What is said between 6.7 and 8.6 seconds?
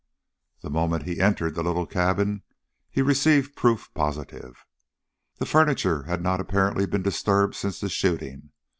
been disturbed since the shooting.